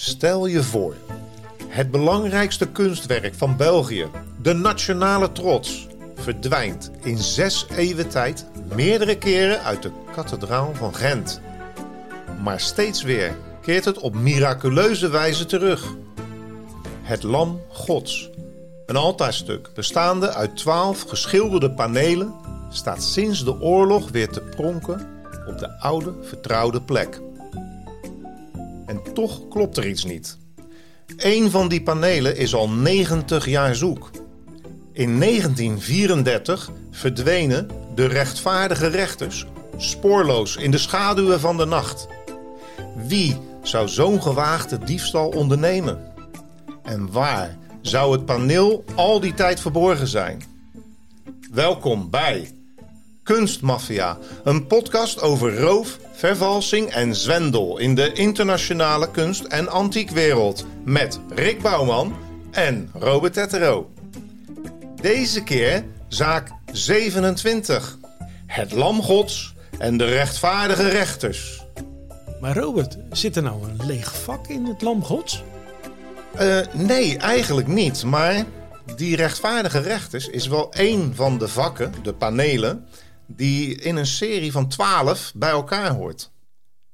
[0.00, 0.94] Stel je voor,
[1.68, 4.06] het belangrijkste kunstwerk van België,
[4.42, 11.40] de nationale trots, verdwijnt in zes eeuwen tijd meerdere keren uit de kathedraal van Gent.
[12.42, 15.84] Maar steeds weer keert het op miraculeuze wijze terug.
[17.02, 18.30] Het Lam Gods,
[18.86, 22.34] een altaarstuk bestaande uit twaalf geschilderde panelen,
[22.70, 25.06] staat sinds de oorlog weer te pronken
[25.46, 27.20] op de oude vertrouwde plek.
[29.18, 30.38] Toch klopt er iets niet.
[31.16, 34.10] Eén van die panelen is al 90 jaar zoek.
[34.92, 39.46] In 1934 verdwenen de rechtvaardige rechters
[39.76, 42.06] spoorloos in de schaduwen van de nacht.
[43.06, 46.12] Wie zou zo'n gewaagde diefstal ondernemen?
[46.82, 50.42] En waar zou het paneel al die tijd verborgen zijn?
[51.52, 52.50] Welkom bij
[53.28, 61.20] Kunstmafia, een podcast over roof, vervalsing en zwendel in de internationale kunst- en antiekwereld met
[61.34, 62.16] Rick Bouwman
[62.50, 63.90] en Robert Tettero.
[65.00, 67.98] Deze keer zaak 27.
[68.46, 71.64] Het lam gods en de rechtvaardige rechters.
[72.40, 75.42] Maar Robert, zit er nou een leeg vak in het lam gods?
[76.40, 78.04] Uh, nee, eigenlijk niet.
[78.04, 78.44] Maar
[78.96, 82.86] die rechtvaardige rechters is wel één van de vakken, de panelen,
[83.36, 86.30] die in een serie van 12 bij elkaar hoort.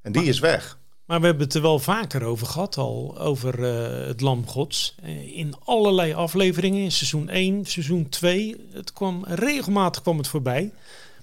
[0.03, 0.79] En die is weg.
[1.07, 4.95] Maar we hebben het er wel vaker over gehad al, over uh, het Lam Gods.
[5.05, 8.57] Uh, in allerlei afleveringen, in seizoen 1, seizoen 2.
[8.73, 10.73] Het kwam, regelmatig kwam het voorbij.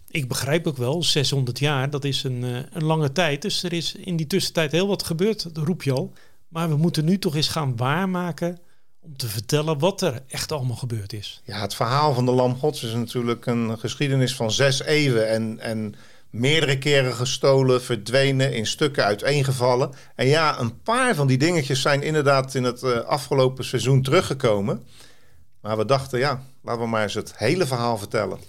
[0.07, 3.41] Ik begrijp ook wel, 600 jaar, dat is een, uh, een lange tijd.
[3.41, 6.13] Dus er is in die tussentijd heel wat gebeurd, dat roep je al.
[6.47, 8.59] Maar we moeten nu toch eens gaan waarmaken
[9.01, 11.41] om te vertellen wat er echt allemaal gebeurd is.
[11.43, 15.59] Ja, het verhaal van de Lam Gods is natuurlijk een geschiedenis van zes eeuwen en...
[15.59, 15.95] en
[16.31, 19.93] meerdere keren gestolen, verdwenen, in stukken uiteengevallen.
[20.15, 24.85] En ja, een paar van die dingetjes zijn inderdaad in het uh, afgelopen seizoen teruggekomen.
[25.61, 28.39] Maar we dachten, ja, laten we maar eens het hele verhaal vertellen.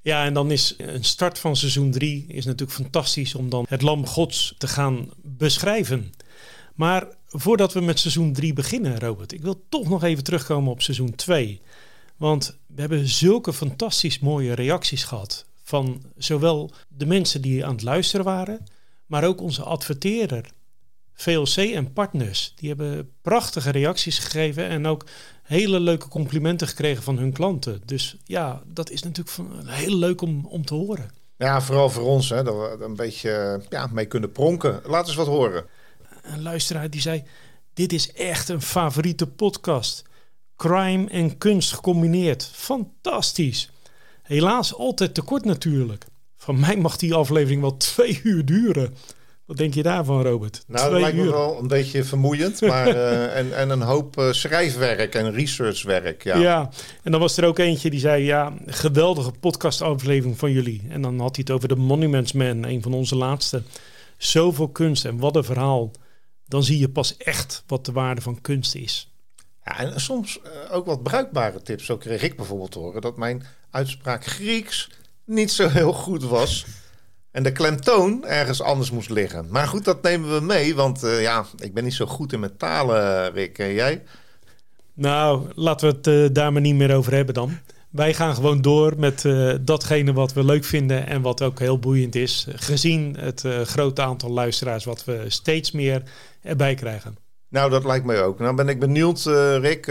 [0.00, 3.82] Ja, en dan is een start van seizoen 3 is natuurlijk fantastisch om dan het
[3.82, 6.14] Lam Gods te gaan beschrijven.
[6.74, 10.82] Maar voordat we met seizoen 3 beginnen, Robert, ik wil toch nog even terugkomen op
[10.82, 11.60] seizoen 2.
[12.16, 17.82] Want we hebben zulke fantastisch mooie reacties gehad van zowel de mensen die aan het
[17.82, 18.66] luisteren waren,
[19.06, 20.50] maar ook onze adverteerder.
[21.14, 25.06] VLC en partners, die hebben prachtige reacties gegeven en ook
[25.42, 27.80] hele leuke complimenten gekregen van hun klanten.
[27.84, 31.10] Dus ja, dat is natuurlijk heel leuk om, om te horen.
[31.36, 34.80] Ja, vooral voor ons, hè, dat we een beetje ja, mee kunnen pronken.
[34.84, 35.64] Laat eens wat horen.
[36.22, 37.22] Een luisteraar die zei,
[37.74, 40.02] dit is echt een favoriete podcast.
[40.56, 42.50] Crime en kunst gecombineerd.
[42.52, 43.70] Fantastisch.
[44.22, 46.04] Helaas altijd te kort natuurlijk.
[46.36, 48.94] Van mij mag die aflevering wel twee uur duren.
[49.44, 50.64] Wat denk je daarvan, Robert?
[50.66, 52.60] Nou, dat lijkt me wel een beetje vermoeiend.
[52.60, 56.24] Maar, uh, en, en een hoop uh, schrijfwerk en researchwerk.
[56.24, 56.36] Ja.
[56.36, 56.70] ja,
[57.02, 58.24] en dan was er ook eentje die zei...
[58.24, 60.82] ja, geweldige podcastaflevering van jullie.
[60.88, 63.62] En dan had hij het over de Monuments Man, een van onze laatste.
[64.16, 65.90] Zoveel kunst en wat een verhaal.
[66.52, 69.12] Dan zie je pas echt wat de waarde van kunst is.
[69.64, 71.84] Ja, en soms uh, ook wat bruikbare tips.
[71.84, 74.90] Zo kreeg ik bijvoorbeeld te horen dat mijn uitspraak Grieks
[75.24, 76.66] niet zo heel goed was.
[77.30, 79.46] En de klemtoon ergens anders moest liggen.
[79.50, 80.74] Maar goed, dat nemen we mee.
[80.74, 83.58] Want uh, ja, ik ben niet zo goed in mijn talen, Rick.
[83.58, 84.02] En jij?
[84.94, 87.58] Nou, laten we het uh, daar maar niet meer over hebben dan.
[87.90, 91.78] Wij gaan gewoon door met uh, datgene wat we leuk vinden en wat ook heel
[91.78, 92.46] boeiend is.
[92.48, 96.02] Gezien het grote aantal luisteraars wat we steeds meer
[96.42, 97.16] erbij krijgen.
[97.48, 98.38] Nou, dat lijkt mij ook.
[98.38, 99.22] Nou ben ik benieuwd,
[99.60, 99.86] Rick.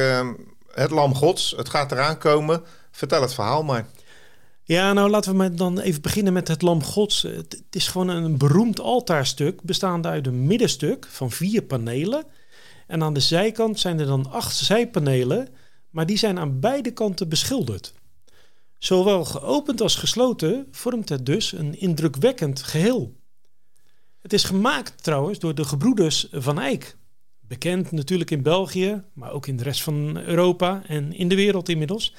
[0.71, 2.63] het Lam Gods, het gaat eraan komen.
[2.91, 3.85] Vertel het verhaal maar.
[4.63, 7.21] Ja, nou laten we dan even beginnen met het Lam Gods.
[7.21, 12.23] Het, is gewoon een beroemd altaarstuk bestaande uit een middenstuk van vier panelen.
[12.87, 15.47] En aan de zijkant zijn er dan acht zijpanelen,
[15.89, 17.93] maar die zijn aan beide kanten beschilderd.
[18.77, 23.15] Zowel geopend als gesloten vormt het dus een indrukwekkend geheel.
[24.21, 26.97] Het is gemaakt trouwens door de gebroeders van Eyck.
[27.39, 31.69] Bekend natuurlijk in België, maar ook in de rest van Europa en in de wereld
[31.69, 32.13] inmiddels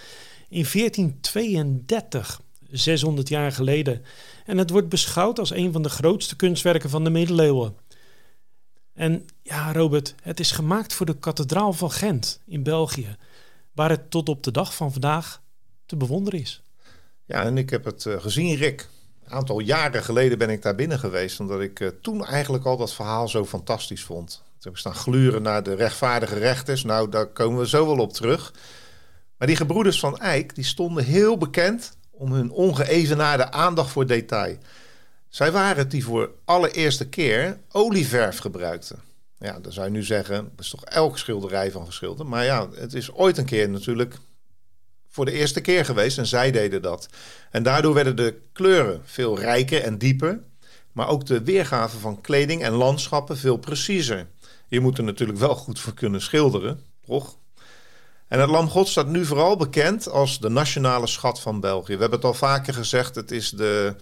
[0.49, 2.41] in 1432,
[2.71, 4.03] 600 jaar geleden.
[4.45, 7.77] En het wordt beschouwd als een van de grootste kunstwerken van de middeleeuwen.
[8.95, 13.17] En ja, Robert, het is gemaakt voor de kathedraal van Gent in België,
[13.73, 15.43] waar het tot op de dag van vandaag
[15.87, 16.63] te bewonderen is.
[17.25, 18.89] Ja, en ik heb het uh, gezien, Rick.
[19.33, 22.95] Aantal jaren geleden ben ik daar binnen geweest, omdat ik uh, toen eigenlijk al dat
[22.95, 24.43] verhaal zo fantastisch vond.
[24.59, 26.85] Toen staan gluren naar de rechtvaardige rechters.
[26.85, 28.53] Nou, daar komen we zo wel op terug.
[29.37, 34.57] Maar die gebroeders van Eyck die stonden heel bekend om hun ongeëvenaarde aandacht voor detail.
[35.29, 39.01] Zij waren het die voor allereerste keer olieverf gebruikten.
[39.39, 42.29] Ja, dan zou je nu zeggen, dat is toch elke schilderij van geschilderd.
[42.29, 44.15] Maar ja, het is ooit een keer natuurlijk
[45.13, 47.09] voor de eerste keer geweest en zij deden dat.
[47.51, 50.41] En daardoor werden de kleuren veel rijker en dieper.
[50.93, 54.27] Maar ook de weergave van kleding en landschappen veel preciezer.
[54.69, 57.37] Je moet er natuurlijk wel goed voor kunnen schilderen, toch?
[58.29, 61.95] En het Lam God staat nu vooral bekend als de nationale schat van België.
[61.95, 63.95] We hebben het al vaker gezegd, het is de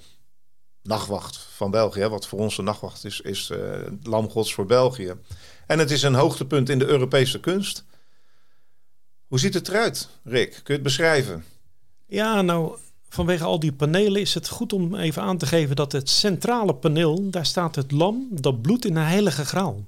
[0.83, 2.09] nachtwacht van België.
[2.09, 3.59] Wat voor ons de nachtwacht is, is uh,
[4.03, 5.15] Lam Gods voor België.
[5.67, 7.85] En het is een hoogtepunt in de Europese kunst.
[9.31, 10.51] Hoe ziet het eruit, Rick?
[10.51, 11.45] Kun je het beschrijven?
[12.07, 12.77] Ja, nou,
[13.09, 16.75] vanwege al die panelen is het goed om even aan te geven dat het centrale
[16.75, 19.85] paneel, daar staat het lam dat bloedt in de heilige graal.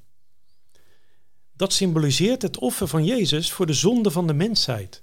[1.57, 5.03] Dat symboliseert het offer van Jezus voor de zonde van de mensheid.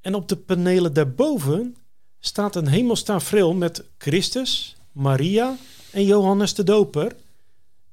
[0.00, 1.76] En op de panelen daarboven
[2.20, 5.56] staat een hemelstaafreel met Christus, Maria
[5.90, 7.16] en Johannes de Doper.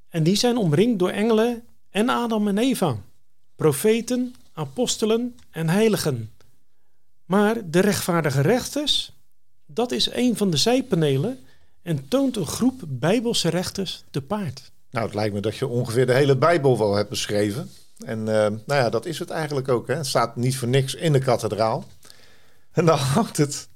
[0.10, 2.98] En die zijn omringd door engelen en Adam en Eva,
[3.56, 6.32] profeten, apostelen en heiligen.
[7.26, 9.14] Maar de rechtvaardige rechters,
[9.66, 11.40] dat is een van de zijpanelen
[11.82, 14.72] en toont een groep bijbelse rechters te paard.
[14.90, 17.70] Nou, het lijkt me dat je ongeveer de hele Bijbel wel hebt beschreven.
[18.06, 19.88] En uh, nou ja, dat is het eigenlijk ook.
[19.88, 19.96] Hè.
[19.96, 21.86] Het staat niet voor niks in de kathedraal.
[22.72, 23.68] En dan hangt het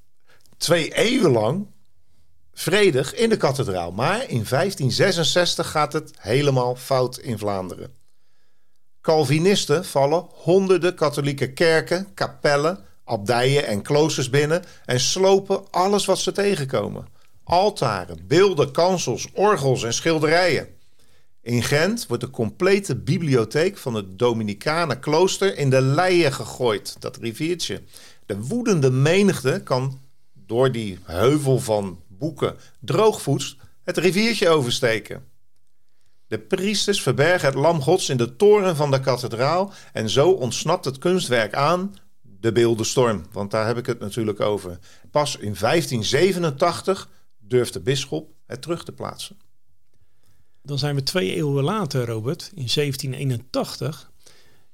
[0.58, 1.68] twee eeuwen lang
[2.54, 3.92] vredig in de kathedraal.
[3.92, 7.94] Maar in 1566 gaat het helemaal fout in Vlaanderen.
[9.08, 16.32] Calvinisten vallen honderden katholieke kerken, kapellen, abdijen en kloosters binnen en slopen alles wat ze
[16.32, 17.08] tegenkomen.
[17.44, 20.68] Altaren, beelden, kansels, orgels en schilderijen.
[21.42, 27.18] In Gent wordt de complete bibliotheek van het Dominicanen klooster in de leien gegooid, dat
[27.18, 27.82] riviertje.
[28.26, 30.00] De woedende menigte kan
[30.34, 35.24] door die heuvel van boeken droogvoets het riviertje oversteken.
[36.28, 40.86] De priesters verbergen het lam gods in de toren van de kathedraal en zo ontsnapt
[40.86, 44.80] het kunstwerk aan de beeldenstorm, want daar heb ik het natuurlijk over.
[45.12, 49.38] Pas in 1587 durft de bisschop het terug te plaatsen.
[50.62, 54.12] Dan zijn we twee eeuwen later, Robert, in 1781.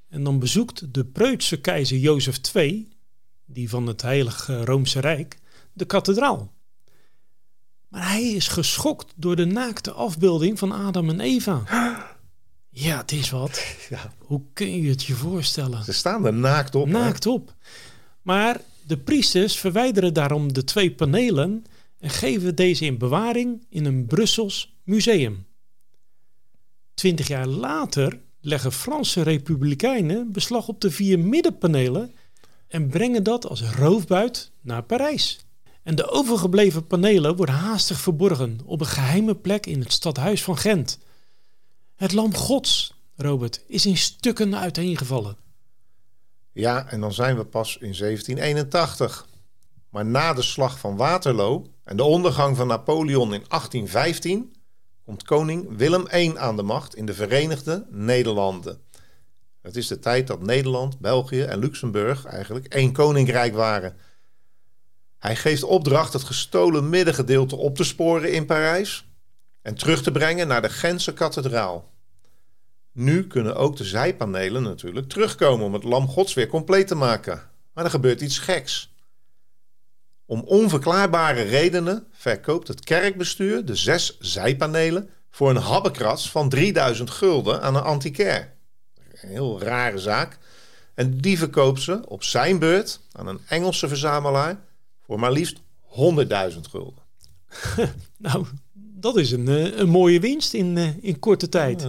[0.09, 2.89] En dan bezoekt de Preutse keizer Jozef II,
[3.45, 5.37] die van het Heilige Roomse Rijk,
[5.73, 6.52] de kathedraal.
[7.93, 11.63] Maar hij is geschokt door de naakte afbeelding van Adam en Eva.
[12.69, 13.65] Ja, het is wat.
[13.89, 14.13] Ja.
[14.17, 15.83] Hoe kun je het je voorstellen?
[15.83, 16.87] Ze staan er naakt op.
[16.87, 17.55] Naakt op.
[18.21, 21.65] Maar de priesters verwijderen daarom de twee panelen
[21.99, 25.45] en geven deze in bewaring in een Brussels museum.
[26.93, 32.15] Twintig jaar later leggen Franse republikeinen beslag op de vier middenpanelen
[32.67, 35.42] en brengen dat als roofbuit naar Parijs.
[35.83, 40.57] En de overgebleven panelen worden haastig verborgen op een geheime plek in het stadhuis van
[40.57, 40.99] Gent.
[41.95, 45.37] Het lam Gods, Robert, is in stukken uiteengevallen.
[46.51, 49.27] Ja, en dan zijn we pas in 1781.
[49.89, 54.53] Maar na de slag van Waterloo en de ondergang van Napoleon in 1815
[55.05, 58.81] komt koning Willem I aan de macht in de Verenigde Nederlanden.
[59.61, 63.95] Het is de tijd dat Nederland, België en Luxemburg eigenlijk één koninkrijk waren.
[65.23, 69.05] Hij geeft opdracht het gestolen middengedeelte op te sporen in Parijs
[69.61, 71.91] en terug te brengen naar de Gentse kathedraal.
[72.91, 77.49] Nu kunnen ook de zijpanelen natuurlijk terugkomen om het lam gods weer compleet te maken.
[77.73, 78.93] Maar er gebeurt iets geks.
[80.25, 87.61] Om onverklaarbare redenen verkoopt het kerkbestuur de zes zijpanelen voor een habbekrats van 3000 gulden
[87.61, 88.53] aan een antiquair.
[88.95, 90.37] Een heel rare zaak.
[90.93, 94.71] En die verkoopt ze op zijn beurt aan een Engelse verzamelaar
[95.13, 95.61] voor maar liefst
[96.53, 97.03] 100.000 gulden.
[98.17, 101.87] nou, dat is een, eh, een mooie winst in, eh, in korte tijd.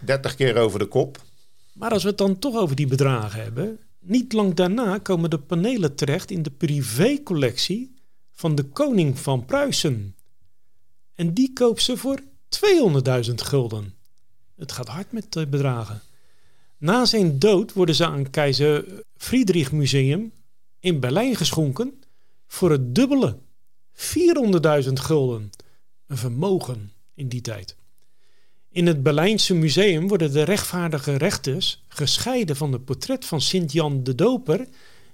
[0.00, 1.22] 30 keer over de kop.
[1.72, 5.38] Maar als we het dan toch over die bedragen hebben, niet lang daarna komen de
[5.38, 7.94] panelen terecht in de privécollectie
[8.32, 10.14] van de koning van Pruisen.
[11.14, 13.94] En die koopt ze voor 200.000 gulden.
[14.56, 16.02] Het gaat hard met de bedragen.
[16.78, 18.84] Na zijn dood worden ze aan keizer
[19.16, 20.32] Friedrich Museum
[20.80, 21.98] in Berlijn geschonken
[22.48, 23.38] voor het dubbele.
[23.94, 25.50] 400.000 gulden.
[26.06, 27.76] Een vermogen in die tijd.
[28.70, 34.14] In het Berlijnse museum worden de rechtvaardige rechters gescheiden van het portret van Sint-Jan de
[34.14, 34.66] Doper,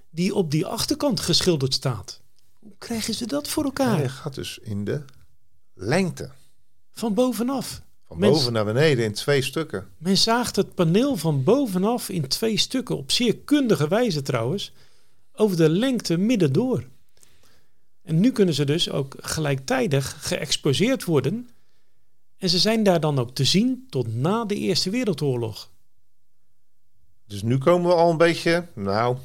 [0.09, 2.21] die op die achterkant geschilderd staat.
[2.59, 3.97] Hoe krijgen ze dat voor elkaar?
[3.97, 5.01] Hij gaat dus in de
[5.73, 6.29] lengte.
[6.91, 7.81] Van bovenaf.
[8.07, 9.87] Van boven naar beneden in twee stukken.
[9.97, 14.71] Men zaagt het paneel van bovenaf in twee stukken, op zeer kundige wijze trouwens,
[15.33, 16.87] over de lengte midden door.
[18.05, 21.49] En nu kunnen ze dus ook gelijktijdig geëxposeerd worden
[22.37, 25.69] En ze zijn daar dan ook te zien tot na de Eerste Wereldoorlog.
[27.27, 29.17] Dus nu komen we al een beetje, nou,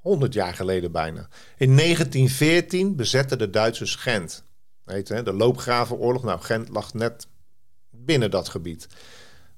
[0.00, 1.28] 100 jaar geleden bijna.
[1.56, 4.44] In 1914 bezetten de Duitsers Gent.
[4.84, 6.22] Weet je, de loopgravenoorlog.
[6.22, 7.26] Nou, Gent lag net
[7.90, 8.88] binnen dat gebied.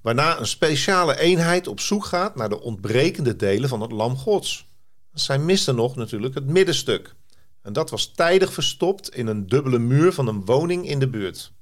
[0.01, 4.69] Waarna een speciale eenheid op zoek gaat naar de ontbrekende delen van het Lam Gods.
[5.13, 7.15] Zij misten nog natuurlijk het middenstuk.
[7.65, 11.53] En dat was tijdig verstopt in een dubbele muur van een woning in de buurt.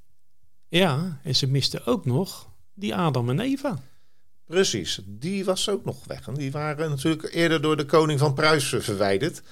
[0.68, 3.82] Ja, en ze misten ook nog die Adam en Eva.
[4.46, 6.26] Precies, die was ook nog weg.
[6.26, 9.42] En die waren natuurlijk eerder door de koning van Pruisen verwijderd.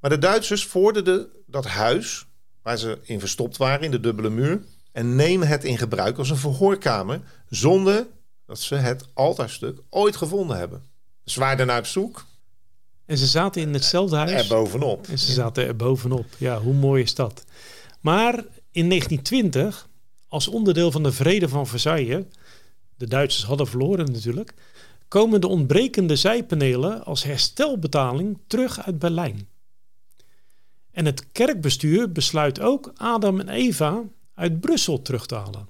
[0.00, 2.26] Maar de Duitsers vorderden dat huis
[2.62, 4.62] waar ze in verstopt waren in de dubbele muur
[4.92, 8.06] en nemen het in gebruik als een verhoorkamer zonder
[8.46, 10.82] dat ze het altaarstuk ooit gevonden hebben.
[11.24, 12.26] Ze waren naar op zoek.
[13.08, 14.30] En ze zaten in hetzelfde huis.
[14.30, 15.06] Er bovenop.
[15.06, 16.26] En ze zaten er bovenop.
[16.38, 17.44] Ja, hoe mooi is dat?
[18.00, 18.34] Maar
[18.70, 19.88] in 1920,
[20.28, 22.24] als onderdeel van de Vrede van Versailles,
[22.96, 24.54] de Duitsers hadden verloren natuurlijk,
[25.08, 29.48] komen de ontbrekende zijpanelen als herstelbetaling terug uit Berlijn.
[30.90, 34.02] En het kerkbestuur besluit ook Adam en Eva
[34.34, 35.68] uit Brussel terug te halen.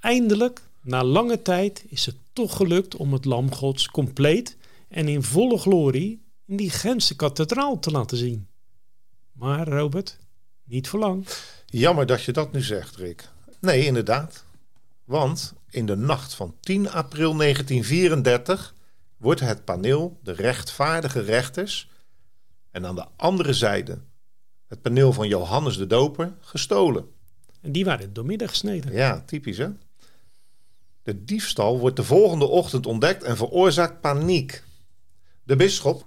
[0.00, 4.56] Eindelijk, na lange tijd, is het toch gelukt om het Lam Gods compleet
[4.88, 8.48] en in volle glorie in die Gentse kathedraal te laten zien.
[9.32, 10.18] Maar Robert,
[10.64, 11.26] niet voor lang.
[11.66, 13.28] Jammer dat je dat nu zegt, Rick.
[13.60, 14.44] Nee, inderdaad.
[15.04, 18.74] Want in de nacht van 10 april 1934
[19.16, 21.88] wordt het paneel de rechtvaardige rechters
[22.70, 23.98] en aan de andere zijde
[24.72, 27.10] het paneel van Johannes de Doper gestolen.
[27.60, 28.92] En die waren doormidden gesneden.
[28.92, 29.68] Ja, typisch hè.
[31.02, 34.62] De diefstal wordt de volgende ochtend ontdekt en veroorzaakt paniek.
[35.42, 36.06] De bisschop,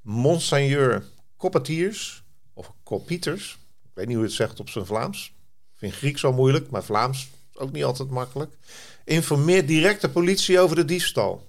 [0.00, 1.04] Monseigneur
[1.36, 5.26] Coppetiers, of Copieters, ik weet niet hoe het zegt op zijn Vlaams.
[5.72, 8.56] Ik vind Grieks zo moeilijk, maar Vlaams ook niet altijd makkelijk.
[9.04, 11.48] Informeert direct de politie over de diefstal.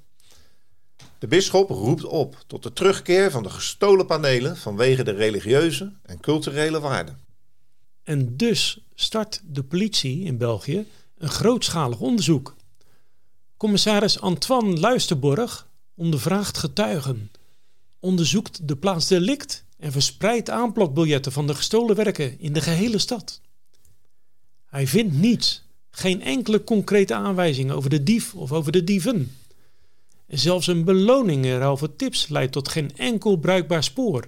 [1.19, 6.19] De bisschop roept op tot de terugkeer van de gestolen panelen vanwege de religieuze en
[6.19, 7.19] culturele waarden.
[8.03, 12.55] En dus start de politie in België een grootschalig onderzoek.
[13.57, 17.31] Commissaris Antoine Luisterborg ondervraagt getuigen,
[18.01, 23.41] onderzoekt de plaats delict en verspreidt aanplakbiljetten van de gestolen werken in de gehele stad.
[24.65, 29.35] Hij vindt niets, geen enkele concrete aanwijzing over de dief of over de dieven.
[30.27, 34.27] En zelfs een beloning in ruil tips leidt tot geen enkel bruikbaar spoor.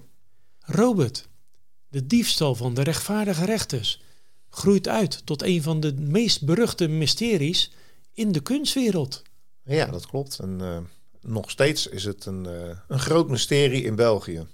[0.60, 1.28] Robert,
[1.88, 4.02] de diefstal van de rechtvaardige rechters,
[4.48, 7.70] groeit uit tot een van de meest beruchte mysteries
[8.12, 9.22] in de kunstwereld.
[9.64, 10.38] Ja, dat klopt.
[10.38, 10.78] En uh,
[11.26, 14.46] nog steeds is het een, uh, een groot mysterie in België.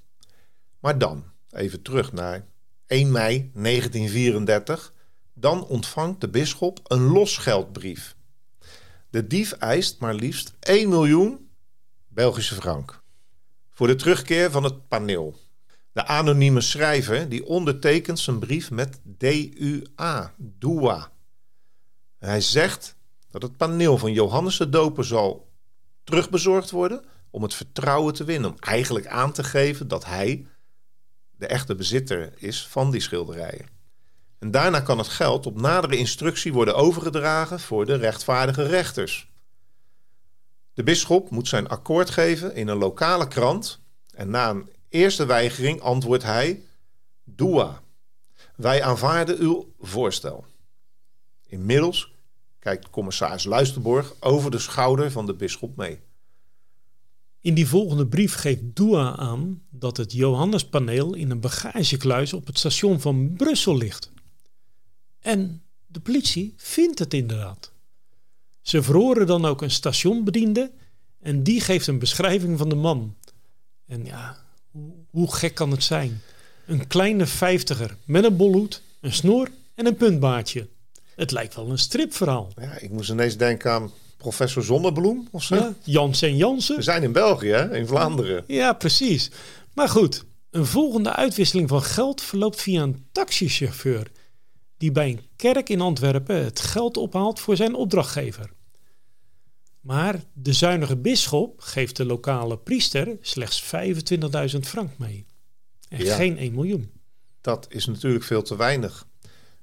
[0.80, 2.46] Maar dan, even terug naar
[2.86, 4.92] 1 mei 1934.
[5.34, 8.16] Dan ontvangt de bisschop een losgeldbrief.
[9.10, 11.48] De dief eist maar liefst 1 miljoen
[12.08, 13.02] Belgische frank
[13.80, 15.36] voor de terugkeer van het paneel.
[15.92, 21.12] De anonieme schrijver die ondertekent zijn brief met DUA, DUA.
[22.18, 22.96] Hij zegt
[23.30, 25.49] dat het paneel van Johannes de Doper zal
[26.04, 28.50] terugbezorgd worden om het vertrouwen te winnen.
[28.50, 30.46] Om eigenlijk aan te geven dat hij
[31.36, 33.66] de echte bezitter is van die schilderijen.
[34.38, 39.28] En daarna kan het geld op nadere instructie worden overgedragen voor de rechtvaardige rechters.
[40.74, 43.80] De bisschop moet zijn akkoord geven in een lokale krant
[44.14, 46.62] en na een eerste weigering antwoordt hij:
[47.24, 47.82] Dua,
[48.56, 50.44] wij aanvaarden uw voorstel.
[51.46, 52.12] Inmiddels
[52.60, 56.00] kijkt commissaris Luisterborg over de schouder van de bisschop mee.
[57.40, 62.58] In die volgende brief geeft Dua aan dat het Johannespaneel in een bagagekluis op het
[62.58, 64.10] station van Brussel ligt.
[65.20, 67.72] En de politie vindt het inderdaad.
[68.60, 70.70] Ze verhoren dan ook een stationbediende
[71.20, 73.16] en die geeft een beschrijving van de man.
[73.86, 74.44] En ja,
[75.10, 76.20] hoe, gek kan het zijn?
[76.66, 80.68] Een kleine vijftiger met een bolhoed, een snor en een puntbaardje.
[81.20, 82.52] Het lijkt wel een stripverhaal.
[82.60, 85.54] Ja, ik moest ineens denken aan professor Zonnebloem of zo.
[85.54, 86.76] Ja, Jans en Jansen.
[86.76, 87.76] We zijn in België, hè?
[87.76, 88.44] in Vlaanderen.
[88.46, 89.30] Ja, precies.
[89.74, 94.10] Maar goed, een volgende uitwisseling van geld verloopt via een taxichauffeur...
[94.76, 98.50] die bij een kerk in Antwerpen het geld ophaalt voor zijn opdrachtgever.
[99.80, 103.64] Maar de zuinige bisschop geeft de lokale priester slechts
[104.54, 105.26] 25.000 frank mee.
[105.88, 106.90] En geen 1 miljoen.
[107.40, 109.08] Dat is natuurlijk veel te weinig.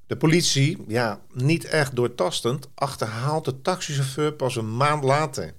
[0.07, 5.53] De politie, ja, niet echt doortastend, achterhaalt de taxichauffeur pas een maand later.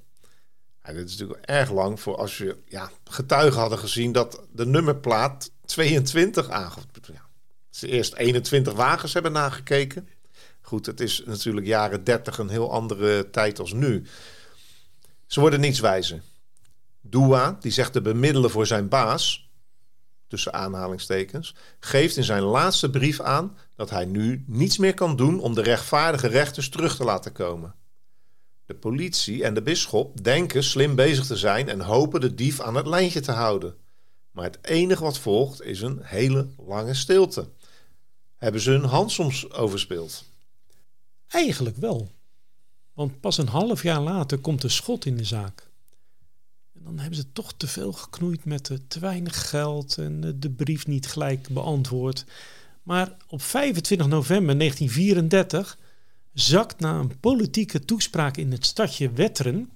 [0.85, 4.67] Ja, dit is natuurlijk erg lang voor als je ja, getuigen hadden gezien dat de
[4.67, 6.87] nummerplaat 22 aangeeft.
[7.13, 7.29] Ja,
[7.71, 10.09] ze eerst 21 wagens hebben nagekeken.
[10.61, 14.07] Goed, het is natuurlijk jaren 30 een heel andere tijd als nu.
[15.27, 16.23] Ze worden niets wijzer.
[17.01, 19.48] Dua, die zegt te bemiddelen voor zijn baas,
[20.29, 25.41] tussen aanhalingstekens, geeft in zijn laatste brief aan dat hij nu niets meer kan doen
[25.41, 27.75] om de rechtvaardige rechters terug te laten komen.
[28.67, 32.75] De politie en de bisschop denken slim bezig te zijn en hopen de dief aan
[32.75, 33.77] het lijntje te houden.
[34.31, 37.49] Maar het enige wat volgt is een hele lange stilte.
[38.37, 40.25] Hebben ze hun hand soms overspeeld?
[41.29, 42.11] Eigenlijk wel.
[42.93, 45.68] Want pas een half jaar later komt de schot in de zaak.
[46.85, 51.07] Dan hebben ze toch te veel geknoeid met te weinig geld en de brief niet
[51.07, 52.25] gelijk beantwoord.
[52.83, 55.79] Maar op 25 november 1934
[56.33, 59.71] zakt na een politieke toespraak in het stadje Wetteren.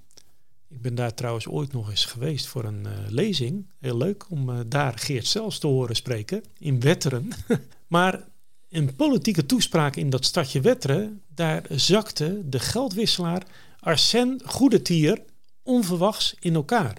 [0.69, 3.67] Ik ben daar trouwens ooit nog eens geweest voor een uh, lezing.
[3.79, 7.31] Heel leuk om uh, daar Geert zelfs te horen spreken in Wetteren.
[7.87, 8.25] maar
[8.71, 13.43] een politieke toespraak in dat stadje Wetteren, daar zakte de geldwisselaar
[13.81, 15.23] Arsène Goedetier
[15.63, 16.97] onverwachts in elkaar.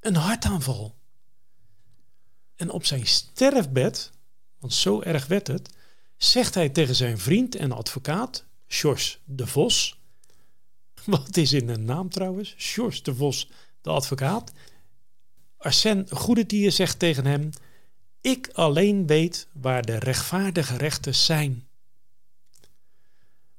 [0.00, 0.96] Een hartaanval.
[2.56, 4.10] En op zijn sterfbed,
[4.58, 5.74] want zo erg werd het,
[6.16, 9.98] zegt hij tegen zijn vriend en advocaat, Sjors de Vos.
[11.04, 12.54] Wat is in een naam trouwens?
[12.58, 13.50] Sjors de Vos,
[13.80, 14.52] de advocaat.
[15.56, 17.50] Arsène Goedetier zegt tegen hem:
[18.20, 21.66] Ik alleen weet waar de rechtvaardige rechters zijn.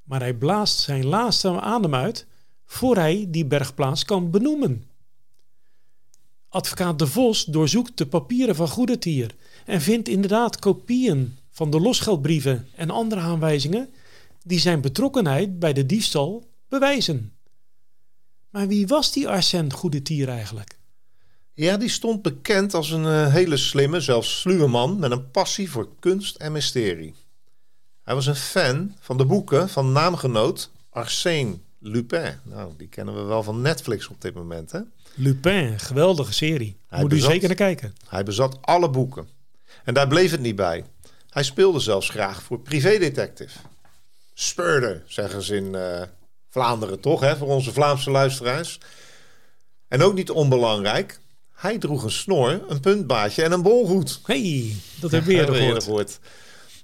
[0.04, 2.28] Maar hij blaast zijn laatste adem uit
[2.70, 4.86] voor hij die bergplaats kan benoemen.
[6.50, 9.36] Advocaat De Vos doorzoekt de papieren van Goedetier
[9.66, 13.90] en vindt inderdaad kopieën van de losgeldbrieven en andere aanwijzingen
[14.44, 17.34] die zijn betrokkenheid bij de diefstal bewijzen.
[18.50, 20.78] Maar wie was die Arsène Goedetier eigenlijk?
[21.54, 25.72] Ja, die stond bekend als een uh, hele slimme, zelfs sluwe man met een passie
[25.72, 27.14] voor kunst en mysterie.
[28.04, 32.40] Hij was een fan van de boeken van naamgenoot Arsène Lupin.
[32.44, 34.80] Nou, die kennen we wel van Netflix op dit moment, hè?
[35.16, 36.78] Lupin, geweldige serie.
[36.88, 37.96] Hij Moet bezat, u zeker naar kijken.
[38.08, 39.28] Hij bezat alle boeken.
[39.84, 40.86] En daar bleef het niet bij.
[41.30, 43.60] Hij speelde zelfs graag voor privédetective.
[44.34, 46.02] Speurde, zeggen ze in uh,
[46.50, 48.80] Vlaanderen toch, hè, voor onze Vlaamse luisteraars.
[49.88, 51.20] En ook niet onbelangrijk,
[51.54, 54.20] hij droeg een snor, een puntbaadje en een bolhoed.
[54.24, 56.20] hey, dat heb je weer gehoord.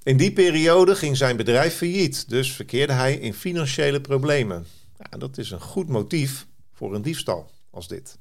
[0.02, 4.66] In die periode ging zijn bedrijf failliet, dus verkeerde hij in financiële problemen.
[4.98, 8.18] Ja, dat is een goed motief voor een diefstal als dit.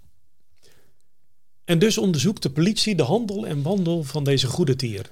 [1.63, 5.11] En dus onderzoekt de politie de handel en wandel van deze goede tier.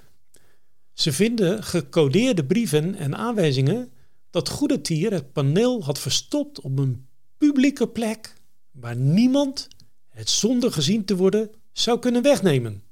[0.94, 3.92] Ze vinden gecodeerde brieven en aanwijzingen
[4.30, 8.34] dat goede tier het paneel had verstopt op een publieke plek
[8.72, 9.68] waar niemand
[10.10, 12.84] het zonder gezien te worden zou kunnen wegnemen.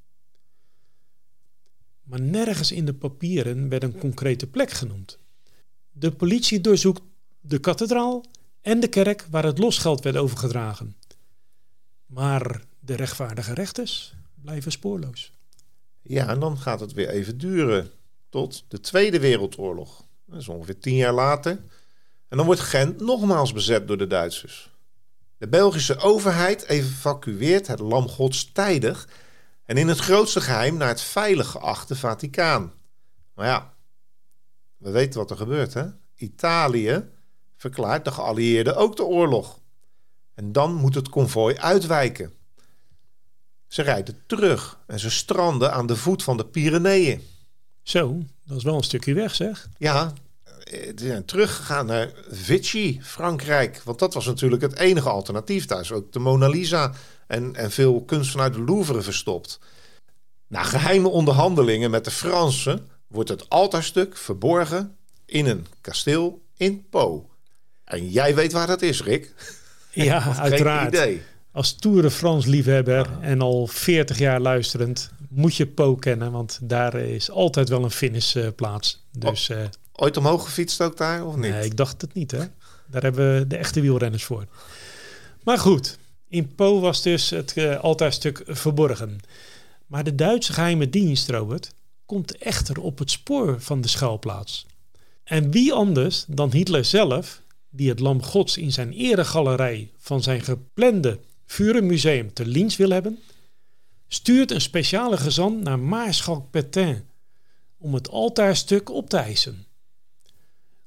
[2.04, 5.18] Maar nergens in de papieren werd een concrete plek genoemd.
[5.92, 7.02] De politie doorzoekt
[7.42, 8.26] de kathedraal
[8.62, 10.96] en de kerk waar het losgeld werd overgedragen.
[12.06, 15.32] Maar de rechtvaardige rechters blijven spoorloos.
[16.02, 17.92] Ja, en dan gaat het weer even duren
[18.30, 20.06] tot de Tweede Wereldoorlog.
[20.26, 21.52] Dat is ongeveer tien jaar later.
[22.28, 24.70] En dan wordt Gent nogmaals bezet door de Duitsers.
[25.38, 29.08] De Belgische overheid evacueert het lam gods tijdig
[29.66, 32.74] en in het grootste geheim naar het veilig geachte Vaticaan.
[33.34, 33.74] Maar ja,
[34.78, 35.86] we weten wat er gebeurt, hè?
[36.16, 37.10] Italië
[37.62, 39.60] verklaart de geallieerden ook de oorlog.
[40.34, 42.34] En dan moet het konvooi uitwijken.
[43.68, 47.22] Ze rijden terug en ze stranden aan de voet van de Pyreneeën.
[47.82, 49.70] Zo, dat is wel een stukje weg, zeg.
[49.78, 50.14] Ja,
[50.70, 53.82] ze zijn teruggegaan naar Vichy, Frankrijk.
[53.84, 55.66] Want dat was natuurlijk het enige alternatief.
[55.66, 56.94] Daar is ook de Mona Lisa
[57.28, 59.60] en, en veel kunst vanuit de Louvre verstopt.
[60.48, 67.31] Na geheime onderhandelingen met de Fransen wordt het altaarstuk verborgen in een kasteel in Po.
[67.92, 69.34] En jij weet waar dat is, Rick.
[69.92, 70.88] Ja, uiteraard.
[70.88, 71.22] Idee.
[71.52, 76.60] Als Tour de France liefhebber en al 40 jaar luisterend moet je Po kennen, want
[76.62, 79.06] daar is altijd wel een finishplaats.
[79.18, 79.58] Dus, uh,
[79.94, 81.52] Ooit omhoog gefietst ook daar of niet?
[81.52, 82.44] Nee, ik dacht het niet hè.
[82.88, 84.46] Daar hebben we de echte wielrenners voor.
[85.44, 89.20] Maar goed, in Po was dus het uh, altaarstuk verborgen.
[89.88, 91.74] Maar de Duitse geheime dienst, Robert,
[92.06, 94.66] komt echter op het spoor van de schuilplaats.
[95.24, 97.42] En wie anders dan Hitler zelf,
[97.72, 103.20] die het lam gods in zijn eregalerij van zijn geplande Vurenmuseum te Linz wil hebben,
[104.08, 107.10] stuurt een speciale gezant naar Maarschalk Petain
[107.78, 109.66] om het altaarstuk op te eisen.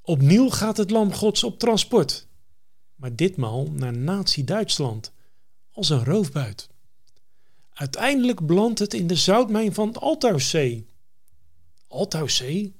[0.02, 2.26] Opnieuw gaat het lam gods op transport,
[2.94, 5.12] maar ditmaal naar Nazi-Duitsland
[5.70, 6.68] als een roofbuit.
[7.72, 10.86] Uiteindelijk belandt het in de zoutmijn van Altauszee.
[11.88, 12.74] Altauszee?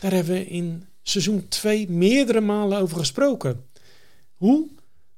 [0.00, 3.66] Daar hebben we in seizoen 2 meerdere malen over gesproken.
[4.34, 4.68] Hoe?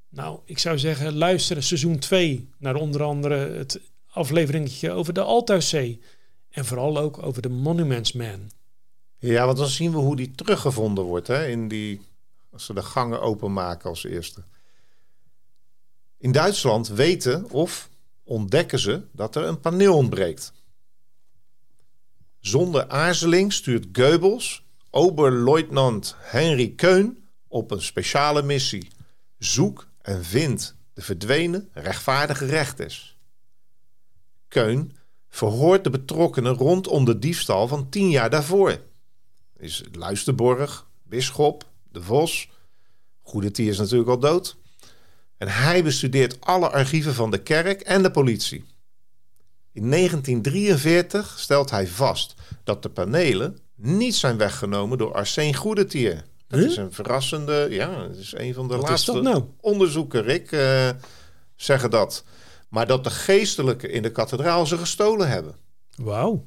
[0.09, 6.01] Nou, ik zou zeggen, luister seizoen 2 naar onder andere het afleveringetje over de Altuiszee.
[6.51, 8.51] En vooral ook over de Monuments Man.
[9.19, 11.27] Ja, want dan zien we hoe die teruggevonden wordt.
[11.27, 11.49] Hè?
[11.49, 12.01] In die,
[12.53, 14.43] als ze de gangen openmaken als eerste.
[16.19, 17.89] In Duitsland weten of
[18.25, 20.53] ontdekken ze dat er een paneel ontbreekt.
[22.41, 24.66] Zonder aarzeling stuurt Goebbels
[24.97, 28.89] Oberleutnant Henry Keun op een speciale missie.
[29.39, 33.17] Zoek en vind de verdwenen rechtvaardige rechters.
[34.49, 34.97] Keun
[35.29, 38.81] verhoort de betrokkenen rondom de diefstal van tien jaar daarvoor.
[39.57, 42.51] Is Luisterborg, Bisschop, De Vos.
[43.23, 44.57] Goedetier is natuurlijk al dood.
[45.37, 48.65] En hij bestudeert alle archieven van de kerk en de politie.
[49.73, 56.25] In 1943 stelt hij vast dat de panelen niet zijn weggenomen door Arsène Goedetier.
[56.49, 59.45] Dat is een verrassende, ja, dat is een van de Wat laatste nou?
[59.61, 60.91] onderzoeken, Rick, eh,
[61.57, 62.25] zeggen dat.
[62.69, 65.55] Maar dat de geestelijken in de kathedraal ze gestolen hebben.
[65.97, 66.45] Wauw.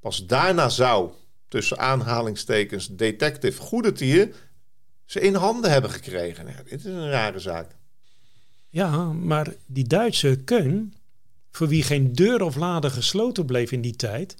[0.00, 1.10] Pas daarna zou,
[1.48, 4.34] tussen aanhalingstekens, detective Goedetier
[5.04, 6.46] ze in handen hebben gekregen.
[6.46, 7.76] Ja, dit is een rare zaak.
[8.68, 10.94] Ja, maar die Duitse Keun,
[11.50, 14.34] voor wie geen deur of lade gesloten bleef in die tijd,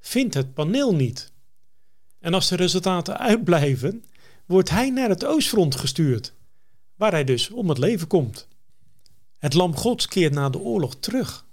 [0.00, 1.29] vindt het paneel niet.
[2.20, 4.04] En als de resultaten uitblijven,
[4.46, 6.32] wordt hij naar het Oostfront gestuurd,
[6.94, 8.48] waar hij dus om het leven komt.
[9.38, 11.46] Het Lam Gods keert na de oorlog terug.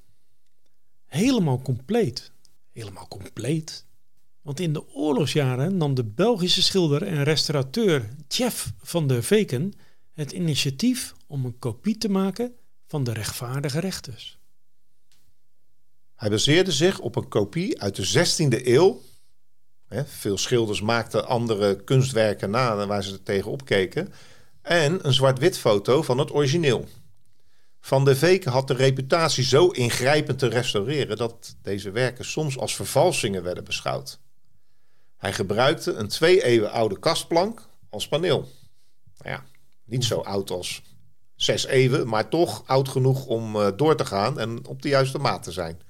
[1.06, 2.32] Helemaal compleet.
[2.72, 3.86] Helemaal compleet.
[4.42, 9.74] Want in de oorlogsjaren nam de Belgische schilder en restaurateur Jeff van der Veken
[10.14, 12.56] het initiatief om een kopie te maken
[12.88, 14.40] van de rechtvaardige rechters.
[16.16, 19.02] Hij baseerde zich op een kopie uit de 16e eeuw.
[19.90, 24.14] Veel schilders maakten andere kunstwerken na waar ze er tegenop keken.
[24.62, 26.88] En een zwart-wit foto van het origineel.
[27.80, 32.76] Van de Veken had de reputatie zo ingrijpend te restaureren dat deze werken soms als
[32.76, 34.20] vervalsingen werden beschouwd.
[35.18, 38.50] Hij gebruikte een twee eeuwen oude kastplank als paneel.
[39.18, 39.44] Nou ja,
[39.86, 40.82] niet zo oud als
[41.36, 45.18] zes eeuwen, maar toch oud genoeg om uh, door te gaan en op de juiste
[45.18, 45.82] maat te zijn.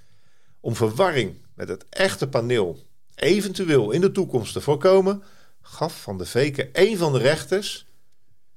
[0.60, 2.87] Om verwarring met het echte paneel
[3.17, 5.23] eventueel in de toekomst te voorkomen,
[5.62, 7.86] gaf Van de Veken een van de rechters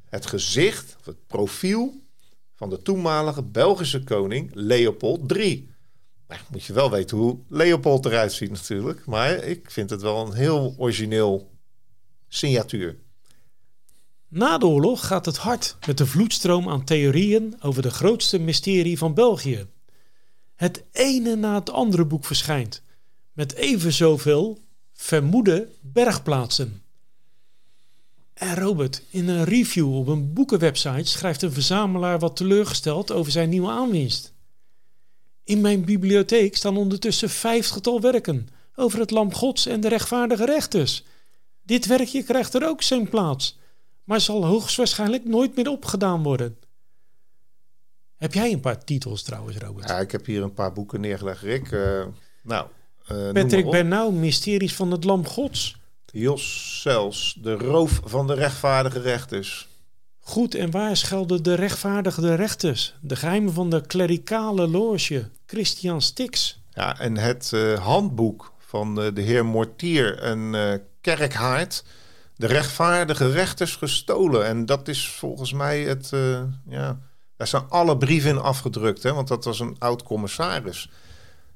[0.09, 2.03] het gezicht, of het profiel
[2.55, 5.75] van de toenmalige Belgische koning Leopold III.
[6.29, 10.27] Nou, moet je wel weten hoe Leopold eruit ziet natuurlijk, maar ik vind het wel
[10.27, 11.51] een heel origineel
[12.29, 12.99] signatuur.
[14.29, 18.99] Na de oorlog gaat het hard met de vloedstroom aan theorieën over de grootste mysterie
[18.99, 19.67] van België.
[20.55, 22.83] Het ene na het andere boek verschijnt,
[23.33, 24.59] met even zoveel
[24.93, 26.83] vermoede bergplaatsen.
[28.35, 33.49] En Robert, in een review op een boekenwebsite schrijft een verzamelaar wat teleurgesteld over zijn
[33.49, 34.33] nieuwe aanwinst.
[35.45, 41.05] In mijn bibliotheek staan ondertussen vijftigtal werken over het lam gods en de rechtvaardige rechters.
[41.63, 43.59] Dit werkje krijgt er ook zijn plaats,
[44.05, 46.57] maar zal hoogstwaarschijnlijk nooit meer opgedaan worden.
[48.17, 49.89] Heb jij een paar titels trouwens, Robert?
[49.89, 51.71] Ja, ik heb hier een paar boeken neergelegd, Rick.
[51.71, 52.07] Uh,
[52.43, 52.67] nou,
[53.13, 55.77] uh, Patrick Bernau, Mysteries van het Lam Gods.
[56.13, 59.69] Jos Sels, De Roof van de Rechtvaardige Rechters.
[60.19, 62.95] Goed en waar schelden de rechtvaardige rechters?
[63.01, 66.61] De geheimen van de klerikale loge, Christian Stix.
[66.71, 70.55] Ja, en het uh, handboek van de heer Mortier en
[71.01, 71.85] Kerkhaard
[72.41, 74.47] de rechtvaardige rechters gestolen.
[74.47, 76.11] En dat is volgens mij het.
[76.15, 76.99] Uh, ja,
[77.37, 80.91] daar zijn alle brieven in afgedrukt, hè, want dat was een oud commissaris.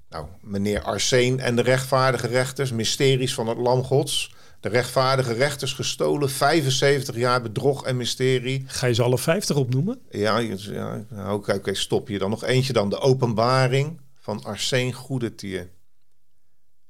[0.08, 4.34] Nou, meneer Arseen en de rechtvaardige rechters, mysteries van het Lam Gods.
[4.60, 8.64] De rechtvaardige rechters gestolen, 75 jaar bedrog en mysterie.
[8.66, 10.00] Ga je ze alle 50 opnoemen?
[10.10, 12.30] Ja, ja nou, oké, okay, stop je dan.
[12.30, 15.70] Nog eentje dan, de openbaring van Arseen Goedetier.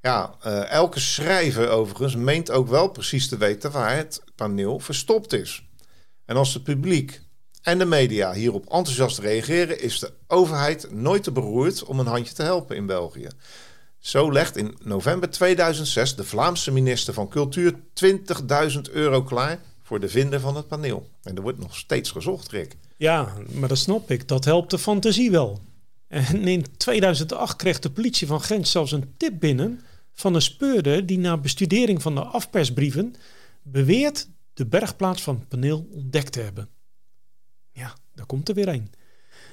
[0.01, 5.33] Ja, uh, elke schrijver overigens meent ook wel precies te weten waar het paneel verstopt
[5.33, 5.69] is.
[6.25, 7.21] En als het publiek
[7.65, 12.33] en de media hierop enthousiast reageren, is de overheid nooit te beroerd om een handje
[12.33, 13.27] te helpen in België.
[13.99, 20.09] Zo legt in november 2006 de Vlaamse minister van Cultuur 20.000 euro klaar voor de
[20.09, 21.09] vinder van het paneel.
[21.23, 22.75] En er wordt nog steeds gezocht, Rick.
[22.97, 24.27] Ja, maar dat snap ik.
[24.27, 25.61] Dat helpt de fantasie wel.
[26.07, 29.81] En in 2008 kreeg de politie van Gent zelfs een tip binnen
[30.13, 33.15] van een speurder die na bestudering van de afpersbrieven
[33.61, 36.69] beweert de bergplaats van het paneel ontdekt te hebben.
[38.15, 38.91] Daar komt er weer een.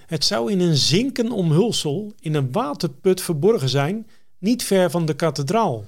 [0.07, 4.07] Het zou in een zinken omhulsel in een waterput verborgen zijn,
[4.38, 5.85] niet ver van de kathedraal.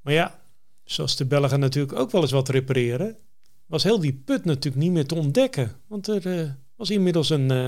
[0.00, 0.40] Maar ja,
[0.84, 3.16] zoals de Belgen natuurlijk ook wel eens wat repareren,
[3.66, 5.72] was heel die put natuurlijk niet meer te ontdekken.
[5.86, 7.64] Want er eh, was inmiddels een, eh,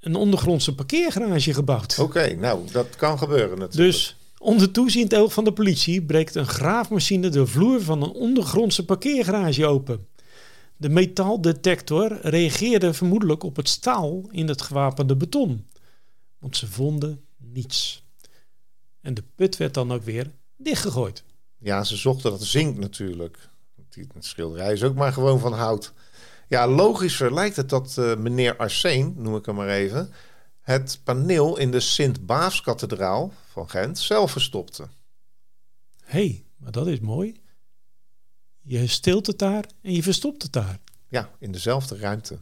[0.00, 1.98] een ondergrondse parkeergarage gebouwd.
[1.98, 3.92] Oké, nou, dat kan gebeuren natuurlijk.
[3.92, 8.84] Dus onder toeziend oog van de politie breekt een graafmachine de vloer van een ondergrondse
[8.84, 10.06] parkeergarage open.
[10.76, 15.66] De metaaldetector reageerde vermoedelijk op het staal in het gewapende beton.
[16.38, 18.04] Want ze vonden niets.
[19.00, 21.24] En de put werd dan ook weer dichtgegooid.
[21.58, 23.48] Ja, ze zochten dat zink natuurlijk.
[23.90, 25.92] Die schilderij is ook maar gewoon van hout.
[26.48, 30.12] Ja, logischer lijkt het dat uh, meneer Arsène, noem ik hem maar even,
[30.60, 34.88] het paneel in de Sint-Baafskathedraal van Gent zelf verstopte.
[36.04, 37.42] Hé, hey, maar dat is mooi.
[38.66, 40.78] Je stilt het daar en je verstopt het daar.
[41.08, 42.38] Ja, in dezelfde ruimte.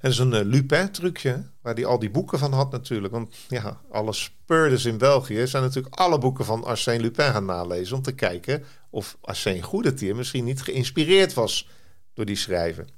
[0.00, 3.12] En een uh, Lupin-trucje, waar hij al die boeken van had natuurlijk.
[3.12, 7.96] Want ja, alle speurders in België zijn natuurlijk alle boeken van Arsène Lupin gaan nalezen...
[7.96, 11.68] om te kijken of Arsène Goedetier misschien niet geïnspireerd was
[12.14, 12.88] door die schrijven.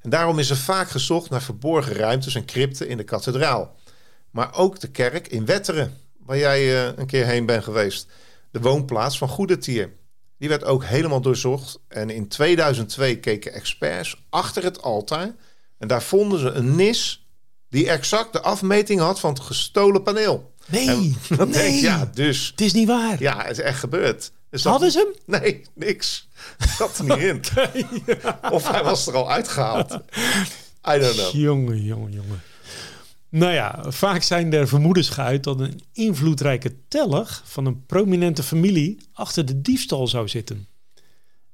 [0.00, 3.76] En daarom is er vaak gezocht naar verborgen ruimtes en crypten in de kathedraal.
[4.30, 8.06] Maar ook de kerk in Wetteren, waar jij uh, een keer heen bent geweest.
[8.50, 9.92] De woonplaats van Goedetier.
[10.40, 11.78] Die werd ook helemaal doorzocht.
[11.88, 15.34] En in 2002 keken experts achter het altaar.
[15.78, 17.26] En daar vonden ze een nis
[17.68, 20.52] die exact de afmeting had van het gestolen paneel.
[20.66, 20.86] Nee,
[21.28, 21.46] nee.
[21.46, 22.48] Denk, ja, dus.
[22.50, 23.16] Het is niet waar.
[23.18, 24.32] Ja, het is echt gebeurd.
[24.50, 25.40] Dus Hadden ze hem?
[25.40, 26.28] Nee, niks.
[26.78, 27.42] Zat er niet in.
[28.50, 29.92] Of hij was er al uitgehaald.
[30.94, 31.32] I don't know.
[31.32, 32.42] Jongen, jongen, jongen.
[33.30, 38.98] Nou ja, vaak zijn er vermoedens geuit dat een invloedrijke teller van een prominente familie
[39.12, 40.66] achter de diefstal zou zitten.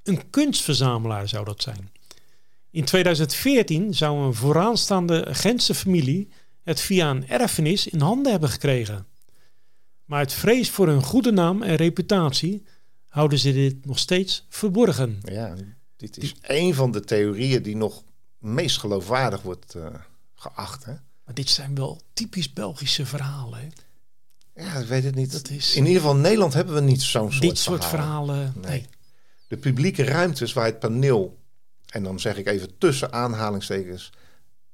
[0.02, 1.90] Een kunstverzamelaar zou dat zijn.
[2.70, 6.28] In 2014 zou een vooraanstaande Gentse familie
[6.62, 9.06] het via een erfenis in handen hebben gekregen.
[10.04, 12.64] Maar uit vrees voor hun goede naam en reputatie
[13.08, 15.18] houden ze dit nog steeds verborgen.
[15.22, 15.54] Ja,
[15.96, 18.02] dit is een van de theorieën die nog
[18.38, 19.86] meest geloofwaardig wordt uh,
[20.34, 20.84] geacht.
[20.84, 20.94] Hè?
[21.26, 23.58] Maar dit zijn wel typisch Belgische verhalen.
[23.58, 24.64] Hè?
[24.64, 25.32] Ja, ik weet het niet.
[25.32, 28.52] Dat is, in ieder geval in Nederland hebben we niet zo'n soort Dit soort verhalen,
[28.60, 28.86] nee.
[29.48, 31.38] De publieke ruimtes waar het paneel,
[31.86, 34.12] en dan zeg ik even tussen aanhalingstekens,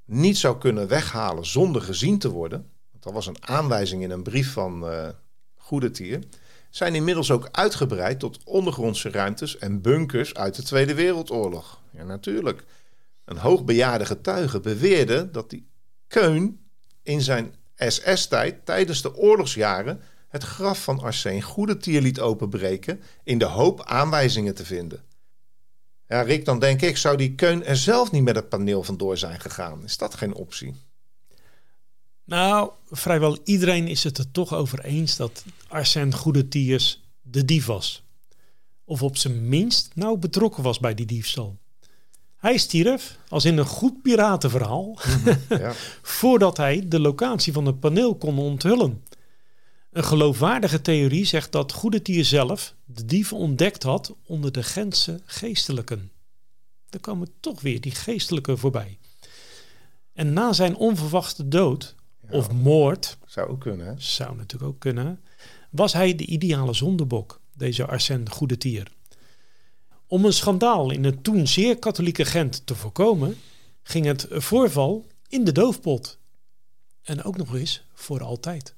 [0.04, 2.70] niet zou kunnen weghalen zonder gezien te worden.
[2.90, 5.08] Want dat was een aanwijzing in een brief van uh,
[5.56, 6.22] Goedetier
[6.70, 11.80] zijn inmiddels ook uitgebreid tot ondergrondse ruimtes en bunkers uit de Tweede Wereldoorlog.
[11.90, 12.64] Ja, natuurlijk.
[13.24, 15.66] Een hoogbejaarde getuige beweerde dat die
[16.12, 16.60] Keun
[17.02, 23.44] in zijn SS-tijd tijdens de oorlogsjaren het graf van Arsène Goedetier liet openbreken in de
[23.44, 25.02] hoop aanwijzingen te vinden.
[26.08, 29.18] Ja, Rick, dan denk ik, zou die Keun er zelf niet met het paneel vandoor
[29.18, 29.84] zijn gegaan?
[29.84, 30.74] Is dat geen optie?
[32.24, 38.04] Nou, vrijwel iedereen is het er toch over eens dat Arsène Goedetiers de dief was.
[38.84, 41.61] Of op zijn minst nauw betrokken was bij die diefstal.
[42.42, 44.98] Hij stierf, als in een goed piratenverhaal,
[45.48, 45.72] ja.
[46.18, 49.02] voordat hij de locatie van het paneel kon onthullen.
[49.90, 56.10] Een geloofwaardige theorie zegt dat Goedetier zelf de dieven ontdekt had onder de Gentse geestelijken.
[56.90, 58.98] Er komen toch weer die geestelijken voorbij.
[60.12, 61.94] En na zijn onverwachte dood
[62.30, 63.18] of moord.
[63.26, 63.86] Zou ook kunnen.
[63.86, 63.92] Hè?
[63.96, 65.20] Zou natuurlijk ook kunnen.
[65.70, 68.92] Was hij de ideale zondebok, deze Arsène Goedetier.
[70.12, 73.36] Om een schandaal in het toen zeer katholieke Gent te voorkomen,
[73.82, 76.18] ging het voorval in de doofpot.
[77.02, 78.74] En ook nog eens voor altijd.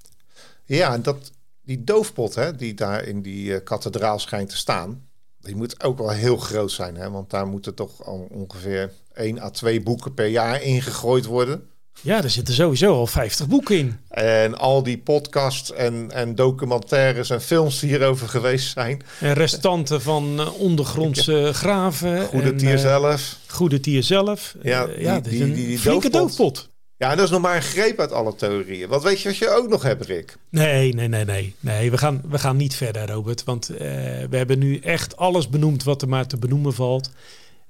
[0.65, 5.09] Ja, dat, die doofpot hè, die daar in die uh, kathedraal schijnt te staan,
[5.41, 6.97] die moet ook wel heel groot zijn.
[6.97, 7.11] Hè?
[7.11, 11.71] Want daar moeten toch al ongeveer 1 à 2 boeken per jaar ingegooid worden.
[12.01, 13.97] Ja, er zitten sowieso al 50 boeken in.
[14.09, 19.03] En al die podcasts en, en documentaires en films die hierover geweest zijn.
[19.21, 22.27] En restanten van uh, ondergrondse graven.
[22.27, 23.39] Goede tier uh, zelf.
[23.47, 24.57] Goede tier zelf.
[24.63, 26.37] Ja, uh, ja die, die, die, die flinke doofpot.
[26.37, 26.73] doofpot.
[26.97, 28.89] Ja, dat is nog maar een greep uit alle theorieën.
[28.89, 30.37] Wat weet je wat je ook nog hebt, Rick?
[30.51, 31.55] Nee, nee, nee, nee.
[31.61, 33.45] Nee, we gaan, we gaan niet verder, Robert.
[33.45, 37.11] Want we hebben nu echt alles benoemd wat er maar te benoemen valt.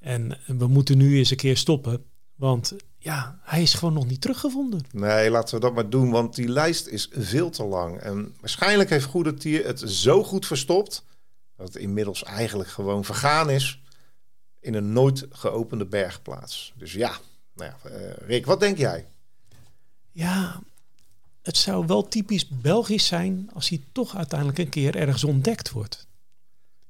[0.01, 2.05] En we moeten nu eens een keer stoppen.
[2.37, 4.81] Want ja, hij is gewoon nog niet teruggevonden.
[4.91, 7.99] Nee, laten we dat maar doen, want die lijst is veel te lang.
[7.99, 11.05] En waarschijnlijk heeft Goedetier het zo goed verstopt...
[11.57, 13.83] dat het inmiddels eigenlijk gewoon vergaan is...
[14.61, 16.73] in een nooit geopende bergplaats.
[16.77, 17.19] Dus ja,
[17.55, 19.07] nou ja uh, Rick, wat denk jij?
[20.11, 20.61] Ja,
[21.43, 23.51] het zou wel typisch Belgisch zijn...
[23.53, 26.07] als hij toch uiteindelijk een keer ergens ontdekt wordt.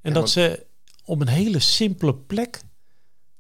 [0.00, 0.66] En ja, dat ze
[1.04, 2.60] op een hele simpele plek...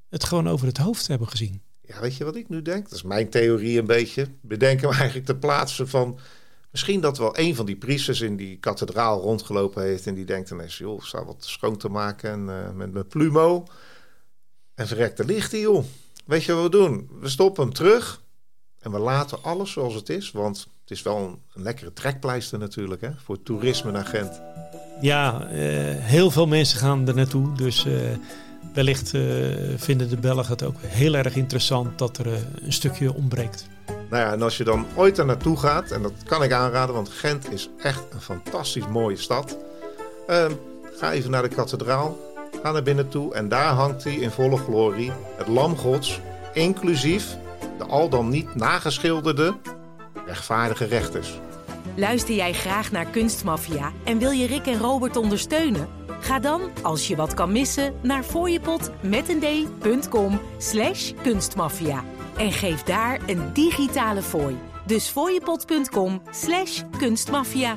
[0.08, 1.62] het gewoon over het hoofd hebben gezien.
[1.86, 2.84] Ja, weet je wat ik nu denk?
[2.84, 4.26] Dat is mijn theorie een beetje.
[4.40, 6.18] Bedenken we eigenlijk de plaatsen van
[6.74, 10.50] Misschien dat wel een van die priesters in die kathedraal rondgelopen heeft en die denkt
[10.50, 13.64] ineens, joh, ik sta wat schoon te maken en, uh, met mijn plumo.
[14.74, 15.84] En verrekt, er ligt joh.
[16.24, 17.08] Weet je wat we doen?
[17.20, 18.22] We stoppen hem terug
[18.80, 23.00] en we laten alles zoals het is, want het is wel een, lekkere trekpleister natuurlijk,
[23.00, 24.40] hè, voor toerisme naar Gent.
[25.00, 25.50] Ja, uh,
[25.98, 27.84] heel veel mensen gaan er naartoe, dus...
[27.86, 28.10] Uh,
[28.72, 29.12] wellicht
[29.76, 33.66] vinden de Belgen het ook heel erg interessant dat er een stukje ontbreekt.
[34.10, 36.94] Nou ja, en als je dan ooit er naartoe gaat, en dat kan ik aanraden,
[36.94, 39.56] want Gent is echt een fantastisch mooie stad.
[40.30, 40.46] Uh,
[40.96, 42.18] ga even naar de kathedraal,
[42.62, 46.20] ga naar binnen toe en daar hangt hij in volle glorie, het Lam Gods,
[46.52, 47.36] inclusief
[47.78, 49.54] de al dan niet nageschilderde
[50.26, 51.40] rechtvaardige rechters.
[51.96, 55.88] Luister jij graag naar Kunstmafia en wil je Rick en Robert ondersteunen?
[56.20, 62.04] Ga dan, als je wat kan missen, naar fooiepot met een d.com slash kunstmafia
[62.36, 64.56] en geef daar een digitale fooi.
[64.86, 67.76] Dus fooiepot.com slash kunstmafia.